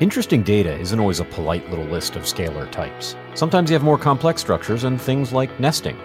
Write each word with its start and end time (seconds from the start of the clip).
Interesting 0.00 0.44
data 0.44 0.78
isn't 0.78 1.00
always 1.00 1.18
a 1.18 1.24
polite 1.24 1.68
little 1.70 1.84
list 1.84 2.14
of 2.14 2.22
scalar 2.22 2.70
types. 2.70 3.16
Sometimes 3.34 3.68
you 3.68 3.74
have 3.74 3.82
more 3.82 3.98
complex 3.98 4.40
structures 4.40 4.84
and 4.84 5.00
things 5.00 5.32
like 5.32 5.58
nesting. 5.58 5.98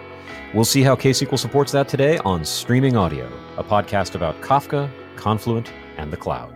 We'll 0.52 0.66
see 0.66 0.82
how 0.82 0.96
KSQL 0.96 1.38
supports 1.38 1.72
that 1.74 1.88
today 1.88 2.18
on 2.26 2.44
Streaming 2.44 2.98
Audio, 2.98 3.32
a 3.56 3.64
podcast 3.64 4.16
about 4.16 4.42
Kafka, 4.42 4.90
Confluent, 5.16 5.72
and 5.98 6.12
the 6.12 6.18
cloud. 6.18 6.52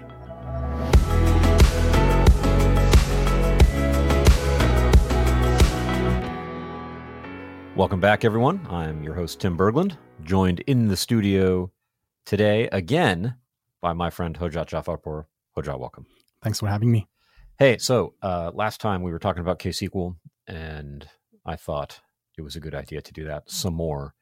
Welcome 7.75 7.99
back, 7.99 8.25
everyone. 8.25 8.65
I'm 8.67 9.03
your 9.03 9.13
host, 9.13 9.39
Tim 9.39 9.55
Berglund, 9.55 9.95
joined 10.23 10.61
in 10.61 10.87
the 10.87 10.97
studio 10.97 11.71
today 12.25 12.67
again 12.71 13.35
by 13.79 13.93
my 13.93 14.09
friend 14.09 14.39
Hojat 14.39 14.69
Jafarpour. 14.69 15.25
Hojat, 15.55 15.77
welcome. 15.77 16.07
Thanks 16.41 16.59
for 16.59 16.67
having 16.67 16.91
me. 16.91 17.07
Hey, 17.59 17.79
so 17.79 18.13
uh, 18.21 18.51
last 18.53 18.79
time 18.79 19.01
we 19.01 19.11
were 19.11 19.17
talking 19.17 19.41
about 19.41 19.57
KSQL, 19.57 20.15
and 20.45 21.09
I 21.43 21.55
thought 21.55 21.99
it 22.37 22.43
was 22.43 22.55
a 22.55 22.59
good 22.59 22.75
idea 22.75 23.01
to 23.01 23.13
do 23.13 23.25
that 23.25 23.49
some 23.49 23.73
more. 23.73 24.13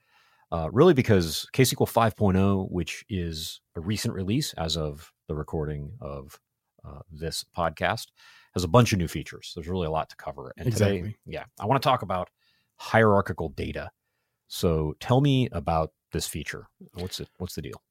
Uh, 0.54 0.70
really, 0.72 0.94
because 0.94 1.46
KSQL 1.54 1.92
5.0, 1.92 2.72
which 2.72 3.04
is 3.10 3.60
a 3.76 3.82
recent 3.82 4.14
release 4.14 4.54
as 4.54 4.78
of 4.78 5.12
the 5.28 5.36
recording 5.36 5.92
of 6.00 6.40
uh, 6.88 7.00
this 7.12 7.44
podcast, 7.58 8.06
has 8.54 8.64
a 8.64 8.70
bunch 8.70 8.94
of 8.94 9.00
new 9.00 9.08
features. 9.10 9.52
There's 9.54 9.68
really 9.68 9.88
a 9.88 9.92
lot 9.92 10.10
to 10.12 10.16
cover. 10.16 10.54
And 10.58 10.66
exactly. 10.66 11.02
today, 11.02 11.16
yeah, 11.26 11.44
I 11.60 11.66
want 11.66 11.82
to 11.82 11.86
talk 11.86 12.04
about 12.04 12.30
hierarchical 12.78 13.50
data. 13.50 13.92
So 14.48 14.96
tell 15.02 15.20
me 15.20 15.50
about 15.52 15.92
this 16.14 16.26
feature. 16.26 16.70
What's 16.94 17.20
it? 17.20 17.28
What's 17.38 17.56
the 17.56 17.64
deal? 17.64 17.82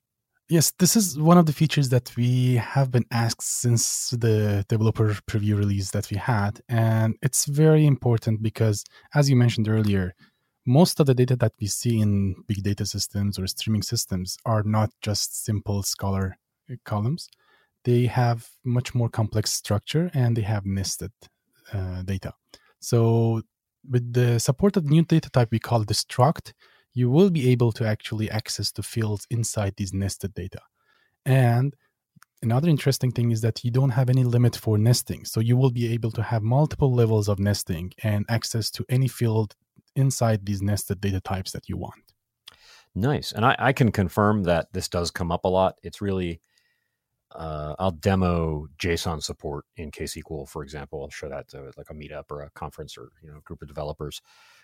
Yes, 0.50 0.72
this 0.78 0.94
is 0.94 1.18
one 1.18 1.38
of 1.38 1.46
the 1.46 1.54
features 1.54 1.88
that 1.88 2.14
we 2.16 2.56
have 2.56 2.90
been 2.90 3.06
asked 3.10 3.42
since 3.62 4.10
the 4.10 4.62
developer 4.68 5.16
preview 5.26 5.56
release 5.56 5.90
that 5.92 6.10
we 6.10 6.18
had. 6.18 6.60
And 6.68 7.16
it's 7.22 7.46
very 7.46 7.86
important 7.86 8.42
because, 8.42 8.84
as 9.14 9.30
you 9.30 9.36
mentioned 9.36 9.68
earlier, 9.68 10.14
most 10.66 11.00
of 11.00 11.06
the 11.06 11.14
data 11.14 11.34
that 11.36 11.52
we 11.58 11.66
see 11.66 11.98
in 11.98 12.34
big 12.46 12.62
data 12.62 12.84
systems 12.84 13.38
or 13.38 13.46
streaming 13.46 13.82
systems 13.82 14.36
are 14.44 14.62
not 14.62 14.90
just 15.00 15.44
simple 15.46 15.82
scalar 15.82 16.32
columns. 16.84 17.30
They 17.84 18.04
have 18.06 18.46
much 18.64 18.94
more 18.94 19.08
complex 19.08 19.50
structure 19.50 20.10
and 20.12 20.36
they 20.36 20.42
have 20.42 20.66
nested 20.66 21.12
uh, 21.72 22.02
data. 22.02 22.34
So, 22.80 23.42
with 23.88 24.12
the 24.12 24.38
support 24.38 24.76
of 24.76 24.84
new 24.84 25.04
data 25.04 25.30
type 25.30 25.50
we 25.50 25.58
call 25.58 25.84
the 25.84 25.94
struct, 25.94 26.52
you 26.94 27.10
will 27.10 27.30
be 27.30 27.50
able 27.50 27.72
to 27.72 27.86
actually 27.86 28.30
access 28.30 28.70
the 28.70 28.82
fields 28.82 29.26
inside 29.30 29.74
these 29.76 29.92
nested 29.92 30.32
data. 30.34 30.60
And 31.26 31.74
another 32.42 32.68
interesting 32.68 33.10
thing 33.10 33.32
is 33.32 33.40
that 33.40 33.64
you 33.64 33.70
don't 33.70 33.90
have 33.90 34.08
any 34.08 34.22
limit 34.22 34.54
for 34.56 34.78
nesting. 34.78 35.24
So 35.24 35.40
you 35.40 35.56
will 35.56 35.70
be 35.70 35.92
able 35.92 36.12
to 36.12 36.22
have 36.22 36.42
multiple 36.42 36.92
levels 36.92 37.28
of 37.28 37.38
nesting 37.38 37.92
and 38.02 38.24
access 38.28 38.70
to 38.72 38.84
any 38.88 39.08
field 39.08 39.56
inside 39.96 40.46
these 40.46 40.62
nested 40.62 41.00
data 41.00 41.20
types 41.20 41.52
that 41.52 41.68
you 41.68 41.76
want. 41.76 42.12
Nice. 42.94 43.32
And 43.32 43.44
I, 43.44 43.56
I 43.58 43.72
can 43.72 43.90
confirm 43.90 44.44
that 44.44 44.72
this 44.72 44.88
does 44.88 45.10
come 45.10 45.32
up 45.32 45.44
a 45.44 45.48
lot. 45.48 45.78
It's 45.82 46.00
really, 46.00 46.40
uh, 47.34 47.74
I'll 47.78 47.90
demo 47.90 48.66
JSON 48.78 49.22
support 49.22 49.64
in 49.76 49.90
KSQL, 49.90 50.48
for 50.48 50.62
example. 50.62 51.02
I'll 51.02 51.10
show 51.10 51.28
that 51.28 51.48
to 51.48 51.72
like 51.76 51.90
a 51.90 51.94
meetup 51.94 52.24
or 52.30 52.42
a 52.42 52.50
conference 52.50 52.96
or, 52.96 53.10
you 53.22 53.30
know, 53.30 53.38
a 53.38 53.42
group 53.42 53.62
of 53.62 53.68
developers 53.68 54.20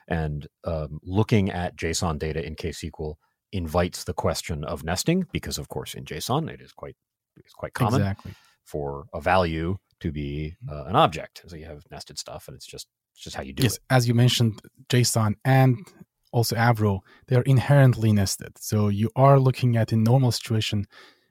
and 0.09 0.47
um, 0.65 1.01
looking 1.03 1.51
at 1.51 1.77
JSON 1.77 2.19
data 2.19 2.45
in 2.45 2.57
KSQL 2.57 3.15
invites 3.53 4.05
the 4.05 4.13
question 4.13 4.65
of 4.65 4.85
nesting 4.85 5.27
because, 5.33 5.59
of 5.59 5.69
course, 5.69 5.95
in 5.95 6.05
JSON 6.05 6.51
it 6.51 6.61
is 6.61 6.73
quite 6.73 6.97
it's 7.37 7.55
quite 7.55 7.75
common 7.75 8.03
exactly. 8.03 8.33
for 8.65 9.07
a 9.15 9.21
value 9.21 9.79
to 10.01 10.13
be 10.13 10.57
mm-hmm. 10.65 10.77
uh, 10.77 10.85
an 10.85 10.97
object. 10.97 11.43
So 11.47 11.57
you 11.57 11.67
have 11.67 11.85
nested 11.91 12.19
stuff, 12.19 12.49
and 12.49 12.57
it's 12.57 12.67
just 12.67 12.89
it's 13.13 13.23
just 13.23 13.37
how 13.37 13.43
you 13.43 13.53
do 13.53 13.63
yes, 13.63 13.77
it. 13.77 13.83
As 13.89 14.09
you 14.09 14.15
mentioned, 14.15 14.61
JSON 14.89 15.35
and 15.45 15.79
also 16.33 16.57
Avro, 16.57 17.01
they 17.29 17.37
are 17.37 17.43
inherently 17.43 18.13
nested. 18.13 18.59
So 18.59 18.89
you 18.89 19.11
are 19.17 19.39
looking 19.39 19.77
at 19.77 19.93
in 19.93 20.03
normal 20.03 20.33
situation 20.33 20.87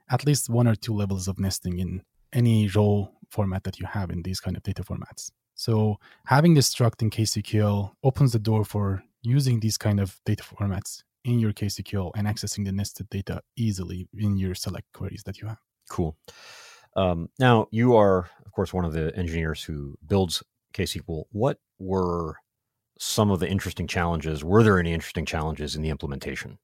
at 0.10 0.26
least 0.26 0.50
one 0.50 0.68
or 0.68 0.76
two 0.76 0.94
levels 0.94 1.28
of 1.28 1.40
nesting 1.40 1.80
in 1.80 2.04
any 2.34 2.68
row 2.68 3.12
format 3.30 3.64
that 3.64 3.80
you 3.80 3.86
have 3.86 4.10
in 4.10 4.22
these 4.24 4.40
kind 4.40 4.58
of 4.58 4.64
data 4.64 4.84
formats. 4.84 5.32
So 5.56 5.98
having 6.26 6.54
this 6.54 6.74
struct 6.74 7.02
in 7.02 7.10
KSQL 7.10 7.92
opens 8.04 8.32
the 8.32 8.40
door 8.40 8.64
for 8.64 9.04
using 9.22 9.60
these 9.60 9.78
kind 9.78 10.00
of 10.00 10.20
data 10.26 10.44
formats 10.44 11.04
in 11.26 11.40
your 11.40 11.52
KSQL 11.52 12.12
and 12.16 12.28
accessing 12.28 12.66
the 12.66 12.72
nested 12.72 13.10
data 13.10 13.42
easily 13.58 14.08
in 14.18 14.38
your 14.38 14.56
select 14.56 14.88
queries 14.94 15.24
that 15.24 15.42
you 15.42 15.48
have. 15.48 15.60
Cool. 15.90 16.18
Um, 16.96 17.30
now 17.40 17.68
you 17.72 17.96
are, 17.96 18.30
of 18.46 18.52
course, 18.52 18.74
one 18.74 18.86
of 18.86 18.94
the 18.94 19.16
engineers 19.16 19.64
who 19.64 19.96
builds 20.08 20.42
KSQL. 20.74 21.26
What 21.32 21.60
were 21.78 22.38
some 22.98 23.32
of 23.32 23.40
the 23.40 23.50
interesting 23.50 23.88
challenges? 23.88 24.44
Were 24.44 24.64
there 24.64 24.80
any 24.80 24.94
interesting 24.94 25.26
challenges 25.26 25.76
in 25.76 25.82
the 25.82 25.90
implementation? 25.90 26.58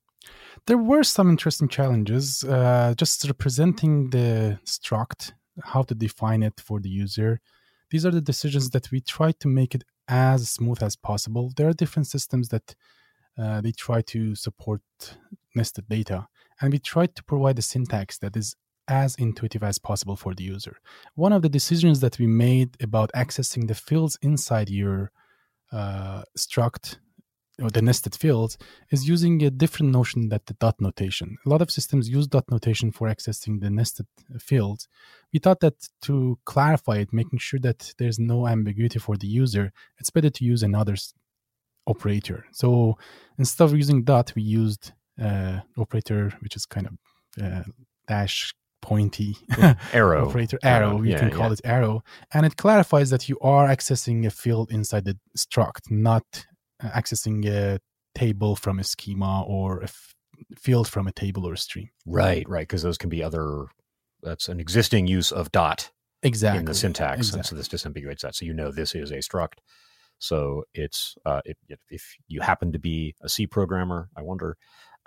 There 0.67 0.77
were 0.77 1.03
some 1.03 1.29
interesting 1.29 1.67
challenges. 1.67 2.43
Uh, 2.43 2.93
just 2.97 3.25
representing 3.25 4.09
the 4.09 4.59
struct, 4.65 5.33
how 5.63 5.83
to 5.83 5.95
define 5.95 6.43
it 6.43 6.59
for 6.59 6.79
the 6.79 6.89
user, 6.89 7.39
these 7.91 8.05
are 8.05 8.11
the 8.11 8.21
decisions 8.21 8.71
that 8.71 8.91
we 8.91 8.99
try 9.01 9.31
to 9.33 9.47
make 9.47 9.75
it 9.75 9.83
as 10.07 10.49
smooth 10.49 10.81
as 10.81 10.95
possible. 10.95 11.51
There 11.55 11.67
are 11.67 11.73
different 11.73 12.07
systems 12.07 12.49
that 12.49 12.75
uh, 13.37 13.61
they 13.61 13.71
try 13.71 14.01
to 14.01 14.35
support 14.35 14.81
nested 15.55 15.87
data, 15.87 16.27
and 16.59 16.71
we 16.71 16.79
try 16.79 17.05
to 17.05 17.23
provide 17.23 17.59
a 17.59 17.61
syntax 17.61 18.17
that 18.19 18.35
is 18.35 18.55
as 18.87 19.15
intuitive 19.15 19.63
as 19.63 19.79
possible 19.79 20.15
for 20.15 20.33
the 20.33 20.43
user. 20.43 20.77
One 21.15 21.33
of 21.33 21.41
the 21.41 21.49
decisions 21.49 21.99
that 22.01 22.19
we 22.19 22.27
made 22.27 22.77
about 22.81 23.11
accessing 23.13 23.67
the 23.67 23.75
fields 23.75 24.17
inside 24.21 24.69
your 24.69 25.11
uh, 25.71 26.23
struct 26.37 26.97
or 27.61 27.69
the 27.69 27.81
nested 27.81 28.15
fields 28.15 28.57
is 28.91 29.07
using 29.07 29.41
a 29.43 29.49
different 29.49 29.91
notion 29.91 30.29
that 30.29 30.45
the 30.45 30.53
dot 30.55 30.79
notation. 30.81 31.37
A 31.45 31.49
lot 31.49 31.61
of 31.61 31.71
systems 31.71 32.09
use 32.09 32.27
dot 32.27 32.45
notation 32.51 32.91
for 32.91 33.07
accessing 33.07 33.61
the 33.61 33.69
nested 33.69 34.07
fields. 34.39 34.87
We 35.31 35.39
thought 35.39 35.61
that 35.61 35.87
to 36.03 36.37
clarify 36.45 36.97
it, 36.97 37.13
making 37.13 37.39
sure 37.39 37.59
that 37.61 37.93
there's 37.97 38.19
no 38.19 38.47
ambiguity 38.47 38.99
for 38.99 39.15
the 39.15 39.27
user, 39.27 39.71
it's 39.97 40.09
better 40.09 40.29
to 40.29 40.45
use 40.45 40.63
another 40.63 40.95
operator. 41.87 42.45
So 42.51 42.97
instead 43.37 43.65
of 43.65 43.75
using 43.75 44.03
dot, 44.03 44.33
we 44.35 44.41
used 44.41 44.91
uh, 45.21 45.59
operator, 45.77 46.33
which 46.41 46.55
is 46.55 46.65
kind 46.65 46.87
of 46.87 47.43
uh, 47.43 47.63
dash 48.07 48.53
pointy 48.81 49.35
arrow 49.93 50.27
operator 50.27 50.59
arrow, 50.61 51.01
you 51.01 51.13
yeah, 51.13 51.17
can 51.17 51.31
call 51.31 51.47
yeah. 51.47 51.53
it 51.53 51.61
arrow 51.63 52.03
and 52.31 52.45
it 52.45 52.55
clarifies 52.55 53.09
that 53.09 53.27
you 53.27 53.35
are 53.41 53.67
accessing 53.67 54.27
a 54.27 54.29
field 54.29 54.69
inside 54.69 55.05
the 55.05 55.17
struct 55.35 55.89
not 55.89 56.45
accessing 56.83 57.45
a 57.45 57.79
table 58.13 58.55
from 58.55 58.79
a 58.79 58.83
schema 58.83 59.43
or 59.43 59.81
a 59.81 59.85
f- 59.85 60.15
field 60.57 60.87
from 60.87 61.07
a 61.07 61.11
table 61.11 61.47
or 61.47 61.53
a 61.53 61.57
stream. 61.57 61.89
Right, 62.05 62.47
right, 62.47 62.67
because 62.67 62.83
those 62.83 62.97
can 62.97 63.09
be 63.09 63.23
other. 63.23 63.65
That's 64.23 64.49
an 64.49 64.59
existing 64.59 65.07
use 65.07 65.31
of 65.31 65.51
dot 65.51 65.91
exactly 66.23 66.59
in 66.59 66.65
the 66.65 66.73
syntax, 66.73 67.17
exactly. 67.17 67.39
and 67.39 67.45
so 67.45 67.55
this 67.55 67.67
disambiguates 67.67 68.21
that. 68.21 68.35
So 68.35 68.45
you 68.45 68.53
know 68.53 68.71
this 68.71 68.95
is 68.95 69.11
a 69.11 69.17
struct. 69.17 69.59
So 70.17 70.63
it's 70.73 71.15
uh, 71.25 71.41
it, 71.45 71.57
if 71.89 72.15
you 72.27 72.41
happen 72.41 72.71
to 72.71 72.79
be 72.79 73.15
a 73.21 73.29
C 73.29 73.45
programmer, 73.47 74.09
I 74.17 74.21
wonder. 74.21 74.57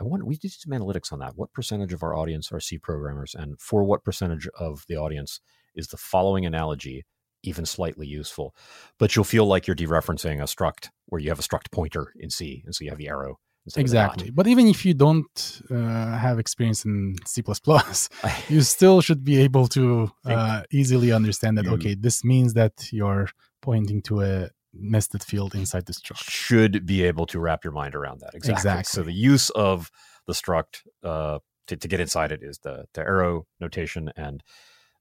I 0.00 0.04
wonder. 0.04 0.24
We 0.24 0.36
did 0.36 0.52
some 0.52 0.72
analytics 0.72 1.12
on 1.12 1.18
that. 1.18 1.32
What 1.34 1.52
percentage 1.52 1.92
of 1.92 2.04
our 2.04 2.14
audience 2.14 2.52
are 2.52 2.60
C 2.60 2.78
programmers, 2.78 3.34
and 3.34 3.60
for 3.60 3.82
what 3.82 4.04
percentage 4.04 4.48
of 4.58 4.84
the 4.88 4.96
audience 4.96 5.40
is 5.74 5.88
the 5.88 5.96
following 5.96 6.46
analogy 6.46 7.04
even 7.42 7.66
slightly 7.66 8.06
useful. 8.06 8.54
But 8.98 9.14
you'll 9.14 9.24
feel 9.24 9.46
like 9.46 9.66
you're 9.66 9.76
dereferencing 9.76 10.40
a 10.40 10.44
struct 10.44 10.88
where 11.06 11.20
you 11.20 11.30
have 11.30 11.38
a 11.38 11.42
struct 11.42 11.70
pointer 11.70 12.12
in 12.18 12.30
C, 12.30 12.62
and 12.64 12.74
so 12.74 12.84
you 12.84 12.90
have 12.90 12.98
the 12.98 13.08
arrow. 13.08 13.38
Exactly. 13.76 14.30
But 14.30 14.46
even 14.46 14.66
if 14.66 14.86
you 14.86 14.94
don't 14.94 15.60
uh, 15.70 16.16
have 16.16 16.38
experience 16.38 16.84
in 16.84 17.16
C++, 17.26 17.42
you 18.48 18.62
still 18.62 19.00
should 19.00 19.24
be 19.24 19.40
able 19.40 19.66
to 19.68 20.10
uh, 20.24 20.62
easily 20.70 21.12
understand 21.12 21.58
that, 21.58 21.66
you 21.66 21.72
okay, 21.72 21.94
this 21.94 22.24
means 22.24 22.54
that 22.54 22.72
you're 22.92 23.28
pointing 23.60 24.00
to 24.02 24.22
a 24.22 24.48
nested 24.72 25.22
field 25.22 25.54
inside 25.54 25.86
the 25.86 25.92
struct. 25.92 26.30
Should 26.30 26.86
be 26.86 27.02
able 27.02 27.26
to 27.26 27.38
wrap 27.38 27.64
your 27.64 27.72
mind 27.72 27.94
around 27.94 28.20
that. 28.20 28.34
Exactly. 28.34 28.52
exactly. 28.52 28.84
So 28.84 29.02
the 29.02 29.12
use 29.12 29.50
of 29.50 29.90
the 30.26 30.32
struct 30.32 30.82
uh, 31.02 31.40
to, 31.66 31.76
to 31.76 31.88
get 31.88 32.00
inside 32.00 32.32
it 32.32 32.42
is 32.42 32.58
the, 32.58 32.86
the 32.94 33.02
arrow 33.02 33.46
notation 33.60 34.10
and 34.16 34.42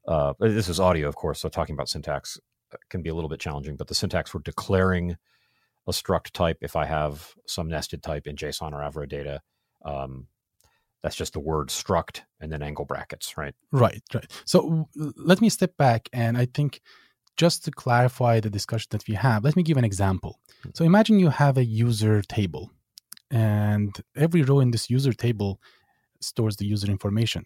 uh, 0.08 0.34
this 0.40 0.70
is 0.70 0.80
audio, 0.80 1.08
of 1.08 1.16
course, 1.16 1.40
so 1.42 1.50
talking 1.50 1.74
about 1.74 1.90
syntax 1.90 2.40
uh, 2.74 2.78
can 2.90 3.02
be 3.02 3.10
a 3.10 3.14
little 3.14 3.30
bit 3.30 3.40
challenging, 3.40 3.76
but 3.76 3.88
the 3.88 3.96
syntax 3.96 4.32
for 4.32 4.40
declaring 4.40 5.18
a 5.88 5.92
struct 5.92 6.32
type, 6.32 6.58
if 6.62 6.76
I 6.76 6.86
have 6.86 7.34
some 7.46 7.68
nested 7.68 8.04
type 8.04 8.28
in 8.28 8.36
JSON 8.36 8.74
or 8.74 8.80
Avro 8.80 9.08
data, 9.08 9.42
um, 9.86 10.28
that's 11.04 11.16
just 11.16 11.34
the 11.34 11.40
word 11.40 11.70
struct 11.70 12.22
and 12.40 12.52
then 12.52 12.62
angle 12.62 12.86
brackets, 12.86 13.38
right? 13.38 13.54
Right, 13.72 14.02
right. 14.14 14.30
So 14.46 14.90
let 14.96 15.42
me 15.42 15.50
step 15.50 15.78
back 15.78 16.10
and 16.12 16.38
I 16.38 16.46
think 16.46 16.82
just 17.38 17.64
to 17.66 17.72
clarify 17.72 18.40
the 18.40 18.50
discussion 18.50 18.88
that 18.92 19.08
we 19.08 19.14
have, 19.14 19.44
let 19.44 19.56
me 19.56 19.64
give 19.64 19.78
an 19.78 19.86
example. 19.86 20.40
Hmm. 20.64 20.70
So 20.74 20.84
imagine 20.84 21.20
you 21.20 21.30
have 21.30 21.58
a 21.58 21.64
user 21.64 22.22
table 22.22 22.72
and 23.30 23.96
every 24.16 24.42
row 24.42 24.60
in 24.60 24.72
this 24.72 24.90
user 24.90 25.14
table 25.14 25.62
stores 26.20 26.58
the 26.58 26.66
user 26.66 26.90
information. 26.90 27.46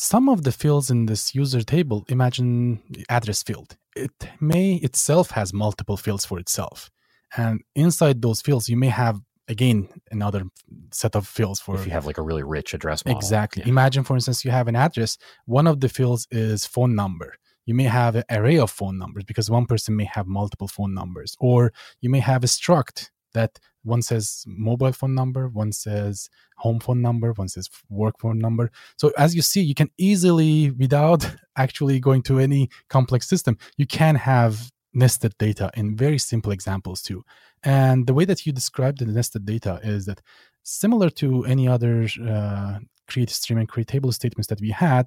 Some 0.00 0.30
of 0.30 0.44
the 0.44 0.52
fields 0.52 0.90
in 0.90 1.06
this 1.06 1.34
user 1.34 1.62
table, 1.62 2.06
imagine 2.08 2.80
address 3.10 3.42
field, 3.42 3.76
it 3.94 4.12
may 4.40 4.76
itself 4.76 5.32
has 5.32 5.52
multiple 5.52 5.98
fields 5.98 6.24
for 6.24 6.38
itself. 6.38 6.90
And 7.36 7.60
inside 7.74 8.22
those 8.22 8.40
fields, 8.40 8.68
you 8.68 8.78
may 8.78 8.88
have 8.88 9.20
again 9.46 9.88
another 10.10 10.44
set 10.90 11.14
of 11.14 11.26
fields 11.26 11.60
for 11.60 11.74
if 11.74 11.84
you 11.84 11.92
have 11.92 12.06
like 12.06 12.18
a 12.18 12.22
really 12.22 12.42
rich 12.42 12.72
address 12.72 13.04
model. 13.04 13.18
exactly 13.18 13.62
yeah. 13.64 13.68
imagine 13.68 14.04
for 14.04 14.14
instance 14.14 14.44
you 14.44 14.50
have 14.52 14.68
an 14.68 14.76
address 14.76 15.18
one 15.46 15.66
of 15.66 15.80
the 15.80 15.88
fields 15.88 16.28
is 16.30 16.64
phone 16.64 16.94
number 16.94 17.34
you 17.66 17.74
may 17.74 17.88
have 18.00 18.14
an 18.14 18.22
array 18.30 18.58
of 18.58 18.70
phone 18.70 18.96
numbers 18.96 19.24
because 19.24 19.50
one 19.50 19.66
person 19.66 19.96
may 19.96 20.04
have 20.04 20.28
multiple 20.28 20.68
phone 20.68 20.94
numbers 20.94 21.36
or 21.40 21.72
you 22.00 22.08
may 22.08 22.20
have 22.20 22.44
a 22.44 22.46
struct 22.46 23.10
that 23.34 23.58
one 23.82 24.02
says 24.02 24.44
mobile 24.46 24.92
phone 24.92 25.14
number 25.14 25.48
one 25.48 25.72
says 25.72 26.28
home 26.56 26.80
phone 26.80 27.00
number 27.00 27.32
one 27.32 27.48
says 27.48 27.68
work 27.88 28.14
phone 28.20 28.38
number 28.38 28.70
so 28.96 29.10
as 29.16 29.34
you 29.34 29.42
see 29.42 29.62
you 29.62 29.74
can 29.74 29.90
easily 29.98 30.70
without 30.72 31.30
actually 31.56 31.98
going 31.98 32.22
to 32.22 32.38
any 32.38 32.68
complex 32.88 33.28
system 33.28 33.56
you 33.76 33.86
can 33.86 34.14
have 34.14 34.70
nested 34.92 35.36
data 35.38 35.70
in 35.74 35.96
very 35.96 36.18
simple 36.18 36.52
examples 36.52 37.02
too. 37.02 37.24
And 37.62 38.06
the 38.06 38.14
way 38.14 38.24
that 38.24 38.46
you 38.46 38.52
described 38.52 38.98
the 38.98 39.06
nested 39.06 39.44
data 39.44 39.80
is 39.82 40.06
that 40.06 40.20
similar 40.62 41.10
to 41.10 41.44
any 41.44 41.68
other 41.68 42.08
uh, 42.26 42.78
create 43.08 43.30
stream 43.30 43.58
and 43.58 43.68
create 43.68 43.88
table 43.88 44.12
statements 44.12 44.48
that 44.48 44.60
we 44.60 44.70
had, 44.70 45.06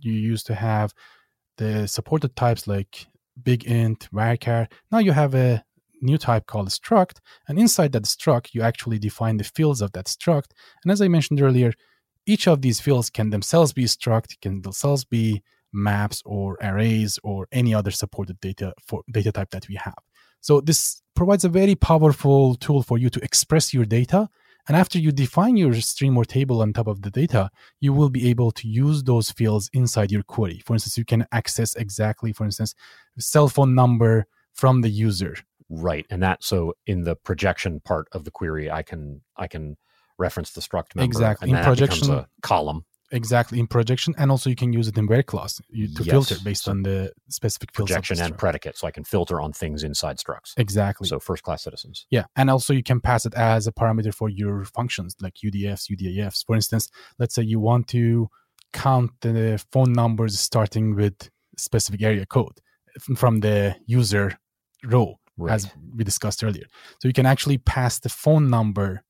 you 0.00 0.12
used 0.12 0.46
to 0.46 0.54
have 0.54 0.92
the 1.56 1.86
supported 1.86 2.36
types 2.36 2.66
like 2.66 3.06
big 3.42 3.64
int, 3.64 4.08
varchar. 4.12 4.68
Now 4.90 4.98
you 4.98 5.12
have 5.12 5.34
a 5.34 5.64
new 6.04 6.18
type 6.18 6.46
called 6.46 6.68
struct, 6.68 7.18
and 7.48 7.58
inside 7.58 7.92
that 7.92 8.04
struct, 8.04 8.54
you 8.54 8.62
actually 8.62 8.98
define 8.98 9.38
the 9.38 9.44
fields 9.44 9.80
of 9.80 9.92
that 9.92 10.06
struct. 10.06 10.50
And 10.82 10.92
as 10.92 11.00
I 11.00 11.08
mentioned 11.08 11.40
earlier, 11.40 11.72
each 12.26 12.46
of 12.46 12.62
these 12.62 12.80
fields 12.80 13.10
can 13.10 13.30
themselves 13.30 13.72
be 13.72 13.84
struct, 13.84 14.40
can 14.40 14.62
themselves 14.62 15.04
be 15.04 15.42
maps 15.72 16.22
or 16.24 16.56
arrays 16.62 17.18
or 17.24 17.48
any 17.52 17.74
other 17.74 17.90
supported 17.90 18.40
data 18.40 18.72
for 18.86 19.02
data 19.10 19.32
type 19.32 19.50
that 19.50 19.68
we 19.68 19.74
have. 19.74 19.98
So 20.40 20.60
this 20.60 21.02
provides 21.16 21.44
a 21.44 21.48
very 21.48 21.74
powerful 21.74 22.54
tool 22.54 22.82
for 22.82 22.98
you 22.98 23.10
to 23.10 23.24
express 23.24 23.74
your 23.74 23.84
data. 23.84 24.28
And 24.66 24.76
after 24.76 24.98
you 24.98 25.12
define 25.12 25.56
your 25.56 25.74
stream 25.80 26.16
or 26.16 26.24
table 26.24 26.62
on 26.62 26.72
top 26.72 26.86
of 26.86 27.02
the 27.02 27.10
data, 27.10 27.50
you 27.80 27.92
will 27.92 28.08
be 28.08 28.30
able 28.30 28.50
to 28.52 28.68
use 28.68 29.02
those 29.02 29.30
fields 29.30 29.68
inside 29.74 30.10
your 30.10 30.22
query. 30.22 30.62
For 30.64 30.72
instance, 30.72 30.96
you 30.96 31.04
can 31.04 31.26
access 31.32 31.74
exactly, 31.74 32.32
for 32.32 32.44
instance, 32.44 32.74
cell 33.18 33.48
phone 33.48 33.74
number 33.74 34.26
from 34.54 34.80
the 34.80 34.88
user. 34.88 35.36
Right. 35.68 36.06
And 36.10 36.22
that 36.22 36.44
so 36.44 36.74
in 36.86 37.02
the 37.02 37.16
projection 37.16 37.80
part 37.80 38.08
of 38.12 38.24
the 38.24 38.30
query, 38.30 38.70
I 38.70 38.82
can 38.82 39.22
I 39.36 39.48
can 39.48 39.76
reference 40.18 40.52
the 40.52 40.60
struct 40.60 40.94
member. 40.94 41.06
Exactly. 41.06 41.50
in 41.50 41.56
projection 41.56 42.10
a 42.10 42.28
column 42.42 42.84
exactly 43.10 43.60
in 43.60 43.66
projection 43.66 44.14
and 44.18 44.30
also 44.30 44.50
you 44.50 44.56
can 44.56 44.72
use 44.72 44.88
it 44.88 44.96
in 44.96 45.06
where 45.06 45.22
clause 45.22 45.60
you, 45.68 45.86
to 45.94 46.02
yes. 46.02 46.10
filter 46.10 46.36
based 46.42 46.64
so 46.64 46.70
on 46.70 46.82
the 46.82 47.12
specific 47.28 47.72
projection 47.72 48.18
and 48.20 48.36
predicate 48.36 48.76
so 48.76 48.86
i 48.86 48.90
can 48.90 49.04
filter 49.04 49.40
on 49.40 49.52
things 49.52 49.84
inside 49.84 50.18
structs 50.18 50.52
exactly 50.56 51.06
so 51.06 51.20
first 51.20 51.42
class 51.42 51.62
citizens 51.62 52.06
yeah 52.10 52.24
and 52.36 52.50
also 52.50 52.72
you 52.72 52.82
can 52.82 53.00
pass 53.00 53.26
it 53.26 53.34
as 53.34 53.66
a 53.66 53.72
parameter 53.72 54.12
for 54.12 54.28
your 54.28 54.64
functions 54.64 55.14
like 55.20 55.34
udfs 55.44 55.90
udifs 55.90 56.44
for 56.46 56.56
instance 56.56 56.90
let's 57.18 57.34
say 57.34 57.42
you 57.42 57.60
want 57.60 57.86
to 57.86 58.28
count 58.72 59.10
the 59.20 59.62
phone 59.70 59.92
numbers 59.92 60.38
starting 60.40 60.96
with 60.96 61.30
specific 61.56 62.02
area 62.02 62.26
code 62.26 62.58
from 63.16 63.40
the 63.40 63.76
user 63.86 64.38
row 64.84 65.18
right. 65.36 65.54
as 65.54 65.70
we 65.96 66.04
discussed 66.04 66.42
earlier 66.44 66.66
so 67.00 67.08
you 67.08 67.14
can 67.14 67.26
actually 67.26 67.58
pass 67.58 67.98
the 67.98 68.08
phone 68.08 68.50
number 68.50 69.02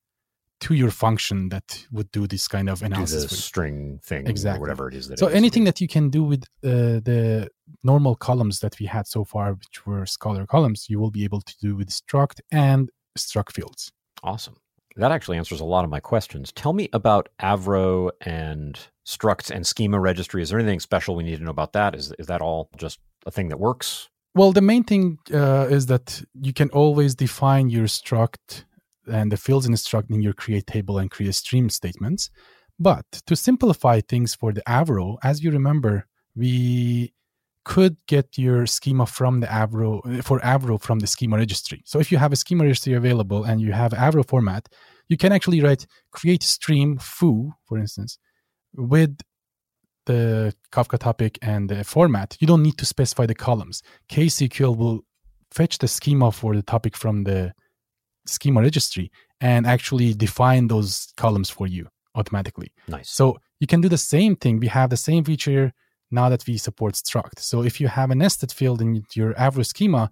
to 0.60 0.74
your 0.74 0.90
function 0.90 1.48
that 1.50 1.86
would 1.92 2.10
do 2.10 2.26
this 2.26 2.48
kind 2.48 2.70
of 2.70 2.82
analysis. 2.82 3.44
String 3.44 4.00
thing, 4.02 4.26
exactly. 4.26 4.60
whatever 4.60 4.88
it 4.88 4.94
is. 4.94 5.08
That 5.08 5.18
so 5.18 5.26
anything 5.26 5.64
that 5.64 5.80
you 5.80 5.88
can 5.88 6.08
do 6.08 6.22
with 6.24 6.44
uh, 6.64 7.00
the 7.08 7.50
normal 7.82 8.14
columns 8.14 8.60
that 8.60 8.78
we 8.78 8.86
had 8.86 9.06
so 9.06 9.24
far, 9.24 9.52
which 9.52 9.84
were 9.86 10.02
scalar 10.02 10.46
columns, 10.46 10.86
you 10.88 10.98
will 10.98 11.10
be 11.10 11.24
able 11.24 11.42
to 11.42 11.54
do 11.60 11.76
with 11.76 11.90
struct 11.90 12.40
and 12.50 12.90
struct 13.18 13.52
fields. 13.52 13.92
Awesome. 14.22 14.56
That 14.96 15.10
actually 15.10 15.38
answers 15.38 15.60
a 15.60 15.64
lot 15.64 15.84
of 15.84 15.90
my 15.90 16.00
questions. 16.00 16.52
Tell 16.52 16.72
me 16.72 16.88
about 16.92 17.28
Avro 17.42 18.10
and 18.20 18.78
structs 19.04 19.50
and 19.50 19.66
schema 19.66 19.98
registry. 19.98 20.40
Is 20.40 20.50
there 20.50 20.58
anything 20.58 20.80
special 20.80 21.16
we 21.16 21.24
need 21.24 21.38
to 21.38 21.44
know 21.44 21.50
about 21.50 21.72
that? 21.72 21.94
Is 21.94 22.12
is 22.18 22.28
that 22.28 22.40
all 22.40 22.70
just 22.76 23.00
a 23.26 23.30
thing 23.30 23.48
that 23.48 23.58
works? 23.58 24.08
Well, 24.34 24.52
the 24.52 24.60
main 24.60 24.82
thing 24.82 25.18
uh, 25.32 25.68
is 25.70 25.86
that 25.86 26.22
you 26.40 26.52
can 26.52 26.68
always 26.70 27.14
define 27.14 27.70
your 27.70 27.86
struct 27.86 28.64
and 29.06 29.30
the 29.30 29.36
fields 29.36 29.66
in 29.66 29.74
struct 29.74 30.10
in 30.10 30.22
your 30.22 30.32
create 30.32 30.66
table 30.66 30.98
and 30.98 31.10
create 31.10 31.34
stream 31.36 31.70
statements. 31.70 32.30
But 32.78 33.06
to 33.26 33.36
simplify 33.36 34.00
things 34.00 34.34
for 34.34 34.52
the 34.52 34.62
Avro, 34.62 35.18
as 35.22 35.44
you 35.44 35.52
remember, 35.52 36.06
we 36.34 37.12
could 37.64 37.96
get 38.08 38.36
your 38.36 38.66
schema 38.66 39.06
from 39.06 39.40
the 39.40 39.46
Avro 39.46 40.22
for 40.24 40.40
Avro 40.40 40.80
from 40.80 40.98
the 40.98 41.06
schema 41.06 41.36
registry. 41.36 41.82
So 41.86 42.00
if 42.00 42.10
you 42.10 42.18
have 42.18 42.32
a 42.32 42.36
schema 42.36 42.64
registry 42.64 42.94
available 42.94 43.44
and 43.44 43.60
you 43.60 43.72
have 43.72 43.92
Avro 43.92 44.26
format, 44.26 44.68
you 45.08 45.16
can 45.16 45.30
actually 45.30 45.60
write 45.60 45.86
create 46.10 46.42
stream 46.42 46.98
foo, 46.98 47.52
for 47.66 47.78
instance, 47.78 48.18
with 48.74 49.16
the 50.06 50.54
Kafka 50.72 50.98
topic 50.98 51.38
and 51.42 51.68
the 51.68 51.84
format. 51.84 52.36
You 52.40 52.46
don't 52.46 52.62
need 52.62 52.78
to 52.78 52.86
specify 52.86 53.26
the 53.26 53.34
columns. 53.34 53.82
KSQL 54.08 54.76
will 54.76 55.04
fetch 55.50 55.78
the 55.78 55.88
schema 55.88 56.32
for 56.32 56.54
the 56.54 56.62
topic 56.62 56.96
from 56.96 57.24
the 57.24 57.52
schema 58.26 58.60
registry 58.60 59.10
and 59.40 59.66
actually 59.66 60.14
define 60.14 60.68
those 60.68 61.12
columns 61.16 61.50
for 61.50 61.66
you 61.66 61.88
automatically. 62.14 62.72
Nice. 62.88 63.10
So 63.10 63.38
you 63.60 63.66
can 63.66 63.80
do 63.80 63.88
the 63.88 63.98
same 63.98 64.36
thing. 64.36 64.60
We 64.60 64.68
have 64.68 64.90
the 64.90 64.96
same 64.96 65.24
feature 65.24 65.72
now 66.10 66.28
that 66.28 66.46
we 66.46 66.56
support 66.58 66.94
struct. 66.94 67.38
So 67.38 67.62
if 67.62 67.80
you 67.80 67.88
have 67.88 68.10
a 68.10 68.14
nested 68.14 68.52
field 68.52 68.80
in 68.80 69.04
your 69.14 69.34
Avro 69.34 69.64
schema, 69.66 70.10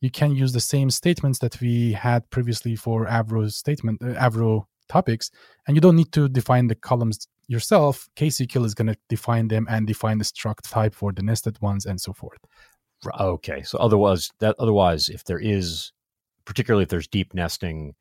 you 0.00 0.10
can 0.10 0.34
use 0.34 0.52
the 0.52 0.60
same 0.60 0.90
statements 0.90 1.38
that 1.38 1.60
we 1.60 1.92
had 1.92 2.28
previously 2.30 2.76
for 2.76 3.06
Avro 3.06 3.50
statement 3.50 4.02
uh, 4.02 4.08
Avro 4.26 4.64
topics, 4.88 5.30
and 5.66 5.76
you 5.76 5.80
don't 5.80 5.96
need 5.96 6.12
to 6.12 6.28
define 6.28 6.66
the 6.66 6.74
columns 6.74 7.26
yourself. 7.48 8.08
KSQL 8.16 8.64
is 8.64 8.74
going 8.74 8.88
to 8.88 8.96
define 9.08 9.48
them 9.48 9.66
and 9.68 9.86
define 9.86 10.18
the 10.18 10.24
struct 10.24 10.68
type 10.70 10.94
for 10.94 11.12
the 11.12 11.22
nested 11.22 11.60
ones 11.60 11.86
and 11.86 12.00
so 12.00 12.12
forth. 12.12 12.40
Okay, 13.20 13.62
so 13.62 13.78
otherwise, 13.78 14.30
that 14.38 14.56
otherwise, 14.58 15.08
if 15.08 15.24
there 15.24 15.38
is 15.38 15.92
particularly 16.44 16.84
if 16.84 16.88
there's 16.88 17.08
deep 17.08 17.34
nesting, 17.34 17.94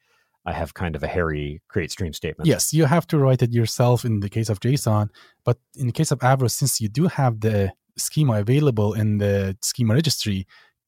I 0.46 0.54
have 0.54 0.74
kind 0.74 0.96
of 0.96 1.04
a 1.04 1.08
hairy 1.08 1.62
create 1.70 1.92
stream 1.92 2.14
statement. 2.14 2.48
Yes, 2.48 2.74
you 2.74 2.86
have 2.86 3.08
to 3.08 3.18
write 3.18 3.42
it 3.42 3.52
yourself 3.52 4.04
in 4.04 4.20
the 4.20 4.30
case 4.30 4.50
of 4.50 4.60
JSON. 4.60 5.10
But 5.46 5.58
in 5.78 5.88
the 5.88 5.94
case 5.94 6.12
of 6.12 6.20
Avro, 6.20 6.52
since 6.52 6.82
you 6.82 6.90
do 6.90 7.08
have 7.08 7.40
the 7.40 7.72
schema 7.98 8.40
available 8.40 8.94
in 8.94 9.20
the 9.20 9.58
schema 9.62 9.94
registry, 9.94 10.46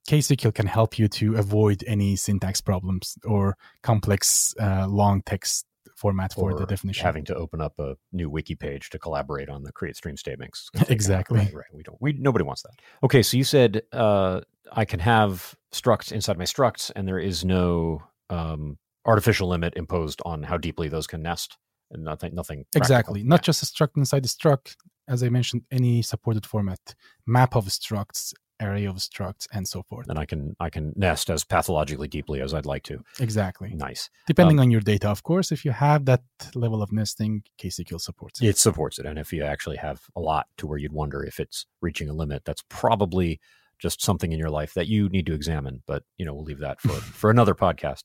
KSQL 0.09 0.53
can 0.53 0.67
help 0.67 0.99
you 0.99 1.07
to 1.07 1.35
avoid 1.37 1.83
any 1.87 2.15
syntax 2.15 2.61
problems 2.61 3.17
or 3.23 3.57
complex 3.81 4.53
uh, 4.59 4.87
long 4.87 5.21
text 5.23 5.65
format 5.95 6.33
for 6.33 6.53
the 6.53 6.65
definition. 6.65 7.03
Having 7.03 7.25
to 7.25 7.35
open 7.35 7.61
up 7.61 7.79
a 7.79 7.95
new 8.11 8.29
wiki 8.29 8.55
page 8.55 8.89
to 8.91 8.99
collaborate 8.99 9.49
on 9.49 9.63
the 9.63 9.71
create 9.71 9.95
stream 9.95 10.17
statements. 10.17 10.69
exactly. 10.89 11.39
Right, 11.39 11.53
right, 11.53 11.65
We 11.73 11.83
don't. 11.83 11.97
We 12.01 12.13
nobody 12.13 12.43
wants 12.43 12.61
that. 12.63 12.73
Okay, 13.03 13.23
so 13.23 13.37
you 13.37 13.43
said 13.43 13.81
uh, 13.91 14.41
I 14.71 14.85
can 14.85 14.99
have 14.99 15.55
structs 15.73 16.11
inside 16.11 16.37
my 16.37 16.43
structs, 16.43 16.91
and 16.95 17.07
there 17.07 17.19
is 17.19 17.45
no 17.45 18.03
um, 18.29 18.77
artificial 19.05 19.47
limit 19.47 19.73
imposed 19.75 20.21
on 20.25 20.43
how 20.43 20.57
deeply 20.57 20.89
those 20.89 21.07
can 21.07 21.21
nest, 21.21 21.57
and 21.91 22.03
nothing, 22.03 22.35
nothing. 22.35 22.65
Exactly, 22.75 23.23
not 23.23 23.41
just 23.41 23.63
a 23.63 23.65
struct 23.65 23.97
inside 23.97 24.23
the 24.23 24.29
struct. 24.29 24.75
As 25.07 25.21
I 25.21 25.29
mentioned, 25.29 25.61
any 25.71 26.01
supported 26.01 26.47
format, 26.47 26.95
map 27.27 27.55
of 27.55 27.65
structs, 27.65 28.33
array 28.61 28.85
of 28.85 28.97
structs, 28.97 29.47
and 29.53 29.67
so 29.67 29.83
forth. 29.83 30.07
And 30.09 30.17
I 30.17 30.25
can 30.25 30.55
I 30.59 30.69
can 30.69 30.93
nest 30.95 31.29
as 31.29 31.43
pathologically 31.43 32.07
deeply 32.07 32.41
as 32.41 32.53
I'd 32.53 32.65
like 32.65 32.83
to. 32.83 33.03
Exactly. 33.19 33.73
Nice. 33.73 34.09
Depending 34.27 34.59
um, 34.59 34.63
on 34.63 34.71
your 34.71 34.81
data, 34.81 35.09
of 35.09 35.23
course. 35.23 35.51
If 35.51 35.65
you 35.65 35.71
have 35.71 36.05
that 36.05 36.23
level 36.53 36.81
of 36.81 36.91
nesting, 36.91 37.43
KSQL 37.59 38.01
supports 38.01 38.41
it. 38.41 38.47
It 38.47 38.57
supports 38.57 38.99
it, 38.99 39.05
and 39.05 39.19
if 39.19 39.33
you 39.33 39.43
actually 39.43 39.77
have 39.77 40.01
a 40.15 40.19
lot 40.19 40.47
to 40.57 40.67
where 40.67 40.77
you'd 40.77 40.93
wonder 40.93 41.23
if 41.23 41.39
it's 41.39 41.65
reaching 41.81 42.09
a 42.09 42.13
limit, 42.13 42.43
that's 42.45 42.63
probably 42.69 43.39
just 43.79 44.01
something 44.01 44.31
in 44.31 44.39
your 44.39 44.49
life 44.49 44.73
that 44.73 44.87
you 44.87 45.09
need 45.09 45.25
to 45.25 45.33
examine. 45.33 45.83
But 45.85 46.03
you 46.17 46.25
know, 46.25 46.33
we'll 46.33 46.45
leave 46.45 46.59
that 46.59 46.81
for 46.81 46.89
for 47.19 47.29
another 47.29 47.55
podcast. 47.55 48.03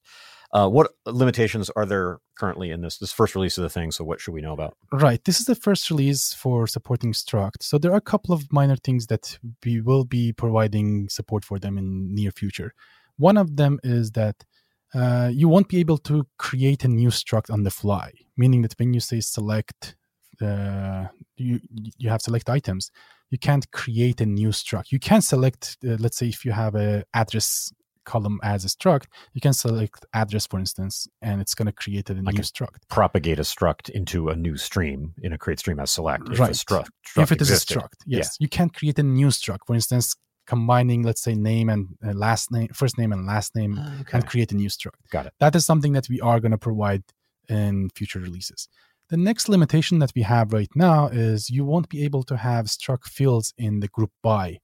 Uh, 0.52 0.68
what 0.68 0.92
limitations 1.06 1.70
are 1.70 1.86
there 1.86 2.18
currently 2.36 2.70
in 2.70 2.80
this 2.80 2.98
this 2.98 3.12
first 3.12 3.34
release 3.34 3.56
of 3.56 3.62
the 3.62 3.70
thing? 3.70 3.92
So, 3.92 4.04
what 4.04 4.20
should 4.20 4.34
we 4.34 4.40
know 4.40 4.52
about? 4.52 4.76
Right, 4.92 5.22
this 5.24 5.38
is 5.38 5.46
the 5.46 5.54
first 5.54 5.90
release 5.90 6.32
for 6.32 6.66
supporting 6.66 7.12
Struct. 7.12 7.62
So, 7.62 7.78
there 7.78 7.92
are 7.92 7.96
a 7.96 8.00
couple 8.12 8.34
of 8.34 8.52
minor 8.52 8.76
things 8.76 9.06
that 9.06 9.38
we 9.64 9.80
will 9.80 10.04
be 10.04 10.32
providing 10.32 11.08
support 11.08 11.44
for 11.44 11.58
them 11.58 11.78
in 11.78 12.14
near 12.14 12.32
future. 12.32 12.74
One 13.16 13.36
of 13.36 13.56
them 13.56 13.78
is 13.84 14.12
that 14.12 14.44
uh, 14.92 15.30
you 15.32 15.48
won't 15.48 15.68
be 15.68 15.78
able 15.78 15.98
to 15.98 16.26
create 16.36 16.84
a 16.84 16.88
new 16.88 17.10
struct 17.10 17.50
on 17.50 17.62
the 17.62 17.70
fly, 17.70 18.12
meaning 18.36 18.62
that 18.62 18.74
when 18.78 18.92
you 18.92 19.00
say 19.00 19.20
select, 19.20 19.94
uh, 20.42 21.06
you 21.36 21.60
you 21.96 22.10
have 22.10 22.22
select 22.22 22.50
items 22.50 22.90
you 23.30 23.38
can't 23.38 23.70
create 23.70 24.20
a 24.20 24.26
new 24.26 24.48
struct. 24.48 24.90
You 24.90 24.98
can 24.98 25.22
select, 25.22 25.76
uh, 25.84 25.96
let's 25.98 26.18
say, 26.18 26.26
if 26.26 26.44
you 26.44 26.52
have 26.52 26.74
a 26.74 27.04
address 27.14 27.72
column 28.12 28.38
as 28.42 28.64
a 28.64 28.68
struct, 28.68 29.06
you 29.34 29.40
can 29.40 29.52
select 29.52 30.00
address, 30.12 30.46
for 30.46 30.58
instance, 30.58 30.94
and 31.22 31.40
it's 31.40 31.54
going 31.54 31.70
to 31.72 31.76
create 31.82 32.10
a 32.10 32.14
new 32.14 32.44
struct. 32.52 32.80
Propagate 32.88 33.38
a 33.38 33.46
struct 33.54 33.90
into 33.98 34.28
a 34.28 34.36
new 34.46 34.56
stream 34.56 35.14
in 35.22 35.32
a 35.32 35.38
create 35.38 35.60
stream 35.60 35.78
as 35.84 35.90
select. 35.98 36.24
If 36.32 36.38
right. 36.38 36.52
Struct, 36.52 36.88
struct 37.06 37.22
if 37.24 37.32
it 37.32 37.40
existed. 37.40 37.70
is 37.70 37.76
a 37.76 37.80
struct, 37.80 37.98
yes. 38.06 38.26
Yeah. 38.26 38.44
You 38.44 38.48
can 38.48 38.68
create 38.78 38.98
a 38.98 39.02
new 39.20 39.28
struct. 39.28 39.62
For 39.66 39.74
instance, 39.74 40.16
combining, 40.46 41.00
let's 41.08 41.22
say, 41.22 41.34
name 41.34 41.68
and 41.68 41.82
uh, 42.04 42.12
last 42.26 42.50
name, 42.50 42.68
first 42.82 42.98
name 42.98 43.12
and 43.12 43.26
last 43.26 43.54
name, 43.54 43.72
ah, 43.78 44.00
okay. 44.00 44.16
and 44.18 44.26
create 44.26 44.50
a 44.52 44.56
new 44.56 44.68
struct. 44.68 45.00
Got 45.10 45.26
it. 45.26 45.32
That 45.38 45.54
is 45.54 45.64
something 45.64 45.92
that 45.96 46.08
we 46.08 46.20
are 46.20 46.40
going 46.40 46.56
to 46.58 46.64
provide 46.70 47.04
in 47.48 47.90
future 47.98 48.20
releases. 48.20 48.68
The 49.10 49.16
next 49.16 49.48
limitation 49.48 49.98
that 50.00 50.12
we 50.14 50.22
have 50.22 50.52
right 50.52 50.72
now 50.74 51.08
is 51.08 51.50
you 51.50 51.64
won't 51.64 51.88
be 51.88 52.04
able 52.04 52.22
to 52.24 52.36
have 52.36 52.66
struct 52.66 53.06
fields 53.18 53.52
in 53.58 53.80
the 53.80 53.88
group 53.88 54.12
by 54.22 54.58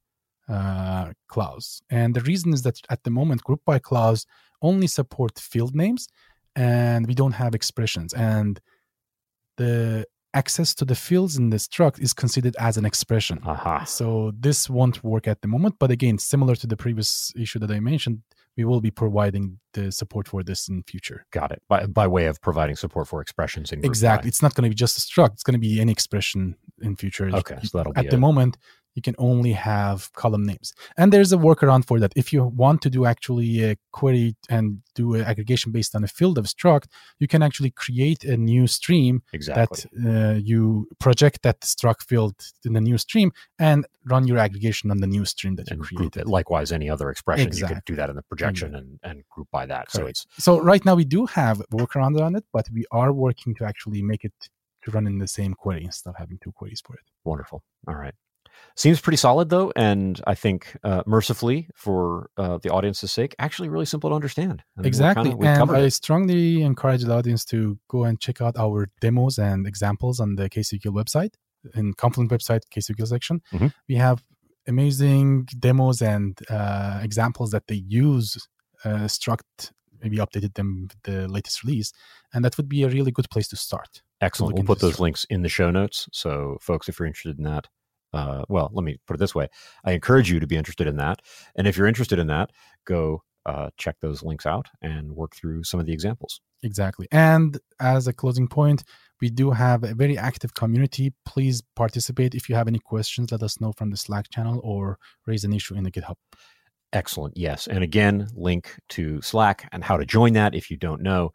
uh, 0.48 1.12
clause. 1.28 1.82
And 1.90 2.14
the 2.14 2.20
reason 2.22 2.52
is 2.52 2.62
that 2.62 2.80
at 2.90 3.02
the 3.04 3.10
moment, 3.10 3.44
group 3.44 3.60
by 3.64 3.78
clause 3.78 4.26
only 4.62 4.86
support 4.86 5.38
field 5.38 5.74
names 5.74 6.08
and 6.54 7.06
we 7.06 7.14
don't 7.14 7.32
have 7.32 7.54
expressions. 7.54 8.14
And 8.14 8.60
the 9.56 10.06
access 10.34 10.74
to 10.74 10.84
the 10.84 10.94
fields 10.94 11.36
in 11.36 11.50
the 11.50 11.56
struct 11.56 11.98
is 12.00 12.12
considered 12.12 12.54
as 12.58 12.76
an 12.76 12.84
expression. 12.84 13.40
Uh-huh. 13.44 13.84
So 13.84 14.32
this 14.38 14.68
won't 14.68 15.02
work 15.02 15.26
at 15.26 15.40
the 15.40 15.48
moment. 15.48 15.76
But 15.78 15.90
again, 15.90 16.18
similar 16.18 16.54
to 16.56 16.66
the 16.66 16.76
previous 16.76 17.32
issue 17.36 17.58
that 17.60 17.70
I 17.70 17.80
mentioned, 17.80 18.22
we 18.56 18.64
will 18.64 18.80
be 18.80 18.90
providing 18.90 19.58
the 19.74 19.92
support 19.92 20.28
for 20.28 20.42
this 20.42 20.68
in 20.68 20.82
future. 20.84 21.26
Got 21.30 21.52
it. 21.52 21.62
By, 21.68 21.86
by 21.86 22.06
way 22.06 22.26
of 22.26 22.40
providing 22.40 22.76
support 22.76 23.08
for 23.08 23.20
expressions 23.20 23.72
in 23.72 23.84
exactly. 23.84 24.28
It's 24.28 24.42
not 24.42 24.54
going 24.54 24.64
to 24.64 24.70
be 24.70 24.74
just 24.74 24.96
a 24.96 25.00
struct. 25.00 25.34
It's 25.34 25.42
going 25.42 25.54
to 25.54 25.60
be 25.60 25.80
any 25.80 25.92
expression 25.92 26.56
in 26.80 26.96
future. 26.96 27.28
Okay, 27.34 27.58
so 27.62 27.78
that'll 27.78 27.92
at 27.96 28.10
the 28.10 28.18
moment 28.18 28.56
you 28.96 29.02
can 29.02 29.14
only 29.18 29.52
have 29.52 30.12
column 30.14 30.44
names. 30.44 30.72
And 30.96 31.12
there's 31.12 31.32
a 31.32 31.36
workaround 31.36 31.84
for 31.84 32.00
that. 32.00 32.12
If 32.16 32.32
you 32.32 32.42
want 32.42 32.82
to 32.82 32.90
do 32.90 33.04
actually 33.04 33.62
a 33.62 33.76
query 33.92 34.34
and 34.48 34.80
do 34.94 35.14
an 35.14 35.22
aggregation 35.22 35.70
based 35.70 35.94
on 35.94 36.02
a 36.02 36.08
field 36.08 36.38
of 36.38 36.46
struct, 36.46 36.86
you 37.20 37.28
can 37.28 37.42
actually 37.42 37.70
create 37.70 38.24
a 38.24 38.36
new 38.36 38.66
stream 38.66 39.22
exactly. 39.34 39.84
that 39.92 40.34
uh, 40.34 40.38
you 40.50 40.88
project 40.98 41.42
that 41.42 41.60
struct 41.60 42.02
field 42.04 42.34
in 42.64 42.72
the 42.72 42.80
new 42.80 42.96
stream 42.96 43.30
and 43.58 43.86
run 44.06 44.26
your 44.26 44.38
aggregation 44.38 44.90
on 44.90 44.98
the 44.98 45.06
new 45.06 45.26
stream 45.26 45.54
that 45.56 45.70
and 45.70 45.78
you 45.90 45.96
created. 45.98 46.26
Likewise, 46.26 46.72
any 46.72 46.88
other 46.88 47.10
expression, 47.10 47.46
exactly. 47.46 47.68
you 47.68 47.74
could 47.76 47.84
do 47.84 47.96
that 47.96 48.08
in 48.08 48.16
the 48.16 48.22
projection 48.22 48.68
mm-hmm. 48.68 48.78
and, 48.78 48.98
and 49.02 49.28
group 49.28 49.48
by 49.52 49.66
that. 49.66 49.88
Correct. 49.88 49.92
So 49.92 50.06
it's 50.06 50.26
so 50.38 50.58
right 50.58 50.84
now 50.84 50.94
we 50.94 51.04
do 51.04 51.26
have 51.26 51.62
workaround 51.70 52.18
on 52.18 52.34
it, 52.34 52.44
but 52.50 52.66
we 52.72 52.86
are 52.90 53.12
working 53.12 53.54
to 53.56 53.64
actually 53.64 54.02
make 54.02 54.24
it 54.24 54.32
to 54.84 54.90
run 54.90 55.06
in 55.06 55.18
the 55.18 55.28
same 55.28 55.52
query 55.52 55.84
instead 55.84 56.10
of 56.10 56.16
having 56.16 56.38
two 56.42 56.52
queries 56.52 56.80
for 56.80 56.94
it. 56.94 57.02
Wonderful. 57.24 57.62
All 57.86 57.94
right. 57.94 58.14
Seems 58.76 59.00
pretty 59.00 59.16
solid 59.16 59.48
though, 59.48 59.72
and 59.74 60.20
I 60.26 60.34
think 60.34 60.76
uh, 60.84 61.02
mercifully 61.06 61.70
for 61.74 62.30
uh, 62.36 62.58
the 62.58 62.70
audience's 62.70 63.10
sake, 63.10 63.34
actually 63.38 63.70
really 63.70 63.86
simple 63.86 64.10
to 64.10 64.16
understand. 64.16 64.62
And 64.76 64.84
exactly, 64.84 65.30
kinda, 65.30 65.62
and 65.62 65.70
I 65.70 65.80
it. 65.80 65.92
strongly 65.92 66.62
encourage 66.62 67.02
the 67.02 67.14
audience 67.14 67.44
to 67.46 67.78
go 67.88 68.04
and 68.04 68.20
check 68.20 68.42
out 68.42 68.56
our 68.58 68.88
demos 69.00 69.38
and 69.38 69.66
examples 69.66 70.20
on 70.20 70.34
the 70.34 70.50
KSQL 70.50 70.92
website, 70.92 71.34
in 71.74 71.94
Confluent 71.94 72.30
website 72.30 72.62
KSQL 72.70 73.06
section. 73.06 73.40
Mm-hmm. 73.52 73.68
We 73.88 73.94
have 73.94 74.22
amazing 74.66 75.48
demos 75.58 76.02
and 76.02 76.38
uh, 76.50 77.00
examples 77.02 77.52
that 77.52 77.66
they 77.68 77.82
use 77.86 78.46
uh, 78.84 79.06
struct 79.06 79.72
maybe 80.02 80.18
updated 80.18 80.54
them 80.54 80.88
with 80.88 81.02
the 81.04 81.28
latest 81.28 81.64
release 81.64 81.92
and 82.34 82.44
that 82.44 82.56
would 82.56 82.68
be 82.68 82.82
a 82.82 82.88
really 82.88 83.10
good 83.10 83.30
place 83.30 83.48
to 83.48 83.56
start 83.56 84.02
excellent 84.20 84.54
we'll 84.54 84.64
put 84.64 84.80
those 84.80 85.00
links 85.00 85.24
in 85.30 85.42
the 85.42 85.48
show 85.48 85.70
notes 85.70 86.08
so 86.12 86.58
folks 86.60 86.88
if 86.88 86.98
you're 86.98 87.06
interested 87.06 87.38
in 87.38 87.44
that 87.44 87.68
uh, 88.12 88.44
well, 88.48 88.70
let 88.72 88.84
me 88.84 88.98
put 89.06 89.14
it 89.14 89.20
this 89.20 89.34
way 89.34 89.48
I 89.84 89.92
encourage 89.92 90.30
you 90.30 90.40
to 90.40 90.46
be 90.46 90.56
interested 90.56 90.86
in 90.86 90.96
that. 90.96 91.20
And 91.56 91.66
if 91.66 91.76
you're 91.76 91.86
interested 91.86 92.18
in 92.18 92.26
that, 92.28 92.50
go 92.84 93.22
uh, 93.46 93.70
check 93.76 93.96
those 94.00 94.22
links 94.22 94.44
out 94.44 94.66
and 94.82 95.12
work 95.12 95.34
through 95.36 95.62
some 95.62 95.78
of 95.78 95.86
the 95.86 95.92
examples. 95.92 96.40
Exactly. 96.62 97.06
And 97.12 97.58
as 97.80 98.08
a 98.08 98.12
closing 98.12 98.48
point, 98.48 98.82
we 99.20 99.30
do 99.30 99.52
have 99.52 99.84
a 99.84 99.94
very 99.94 100.18
active 100.18 100.54
community. 100.54 101.12
Please 101.24 101.62
participate. 101.76 102.34
If 102.34 102.48
you 102.48 102.56
have 102.56 102.66
any 102.66 102.80
questions, 102.80 103.30
let 103.30 103.42
us 103.42 103.60
know 103.60 103.72
from 103.72 103.90
the 103.90 103.96
Slack 103.96 104.28
channel 104.30 104.60
or 104.64 104.98
raise 105.26 105.44
an 105.44 105.52
issue 105.52 105.74
in 105.74 105.84
the 105.84 105.92
GitHub. 105.92 106.16
Excellent. 106.92 107.36
Yes. 107.36 107.66
And 107.66 107.84
again, 107.84 108.28
link 108.34 108.74
to 108.90 109.22
Slack 109.22 109.68
and 109.72 109.84
how 109.84 109.96
to 109.96 110.04
join 110.04 110.32
that 110.32 110.54
if 110.54 110.70
you 110.70 110.76
don't 110.76 111.02
know. 111.02 111.32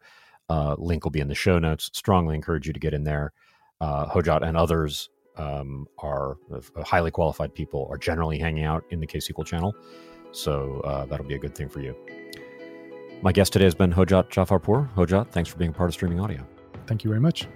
Uh, 0.48 0.76
link 0.78 1.04
will 1.04 1.10
be 1.10 1.20
in 1.20 1.28
the 1.28 1.34
show 1.34 1.58
notes. 1.58 1.90
Strongly 1.94 2.34
encourage 2.34 2.66
you 2.66 2.72
to 2.72 2.80
get 2.80 2.94
in 2.94 3.04
there. 3.04 3.32
Uh, 3.80 4.06
Hojat 4.06 4.46
and 4.46 4.56
others 4.56 5.08
um, 5.36 5.86
are 5.98 6.36
uh, 6.52 6.82
highly 6.82 7.10
qualified 7.10 7.54
people 7.54 7.86
are 7.90 7.98
generally 7.98 8.38
hanging 8.38 8.64
out 8.64 8.84
in 8.90 9.00
the 9.00 9.06
KSQL 9.06 9.46
channel. 9.46 9.74
So 10.32 10.80
uh, 10.80 11.06
that'll 11.06 11.26
be 11.26 11.34
a 11.34 11.38
good 11.38 11.54
thing 11.54 11.68
for 11.68 11.80
you. 11.80 11.94
My 13.22 13.32
guest 13.32 13.52
today 13.52 13.66
has 13.66 13.74
been 13.74 13.92
Hojat 13.92 14.30
Jafarpour. 14.30 14.92
Hojat, 14.94 15.30
thanks 15.30 15.48
for 15.48 15.56
being 15.56 15.70
a 15.70 15.74
part 15.74 15.88
of 15.88 15.94
Streaming 15.94 16.18
Audio. 16.18 16.46
Thank 16.86 17.04
you 17.04 17.08
very 17.08 17.20
much. 17.20 17.46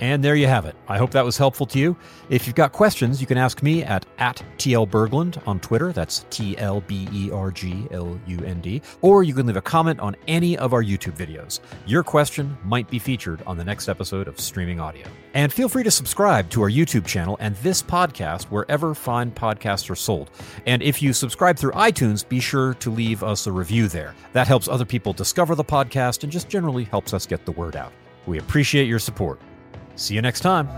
And 0.00 0.22
there 0.22 0.36
you 0.36 0.46
have 0.46 0.64
it. 0.64 0.76
I 0.86 0.96
hope 0.96 1.10
that 1.10 1.24
was 1.24 1.36
helpful 1.36 1.66
to 1.66 1.78
you. 1.78 1.96
If 2.30 2.46
you've 2.46 2.54
got 2.54 2.72
questions, 2.72 3.20
you 3.20 3.26
can 3.26 3.36
ask 3.36 3.62
me 3.64 3.82
at, 3.82 4.06
at 4.18 4.42
tlberglund 4.56 5.46
on 5.46 5.58
Twitter. 5.58 5.92
That's 5.92 6.24
T 6.30 6.56
L 6.58 6.80
B 6.82 7.08
E 7.12 7.30
R 7.32 7.50
G 7.50 7.88
L 7.90 8.18
U 8.26 8.38
N 8.44 8.60
D. 8.60 8.80
Or 9.00 9.24
you 9.24 9.34
can 9.34 9.46
leave 9.46 9.56
a 9.56 9.62
comment 9.62 9.98
on 9.98 10.14
any 10.28 10.56
of 10.56 10.72
our 10.72 10.82
YouTube 10.82 11.16
videos. 11.16 11.58
Your 11.86 12.04
question 12.04 12.56
might 12.64 12.88
be 12.88 13.00
featured 13.00 13.42
on 13.44 13.56
the 13.56 13.64
next 13.64 13.88
episode 13.88 14.28
of 14.28 14.38
Streaming 14.38 14.78
Audio. 14.78 15.04
And 15.34 15.52
feel 15.52 15.68
free 15.68 15.82
to 15.82 15.90
subscribe 15.90 16.48
to 16.50 16.62
our 16.62 16.70
YouTube 16.70 17.04
channel 17.04 17.36
and 17.40 17.56
this 17.56 17.82
podcast 17.82 18.44
wherever 18.44 18.94
fine 18.94 19.32
podcasts 19.32 19.90
are 19.90 19.96
sold. 19.96 20.30
And 20.66 20.80
if 20.80 21.02
you 21.02 21.12
subscribe 21.12 21.58
through 21.58 21.72
iTunes, 21.72 22.28
be 22.28 22.38
sure 22.38 22.74
to 22.74 22.90
leave 22.90 23.24
us 23.24 23.48
a 23.48 23.52
review 23.52 23.88
there. 23.88 24.14
That 24.32 24.46
helps 24.46 24.68
other 24.68 24.84
people 24.84 25.12
discover 25.12 25.56
the 25.56 25.64
podcast 25.64 26.22
and 26.22 26.30
just 26.30 26.48
generally 26.48 26.84
helps 26.84 27.12
us 27.12 27.26
get 27.26 27.44
the 27.44 27.52
word 27.52 27.74
out. 27.74 27.92
We 28.26 28.38
appreciate 28.38 28.86
your 28.86 28.98
support. 28.98 29.40
See 29.98 30.14
you 30.14 30.22
next 30.22 30.40
time. 30.40 30.68